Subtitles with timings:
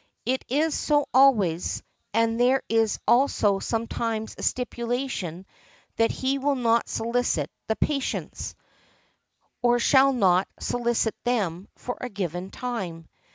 [0.25, 5.45] It is so always, and there is also sometimes a stipulation
[5.97, 8.55] that he will not solicit the patients,
[9.61, 13.09] or shall not solicit them for a given time.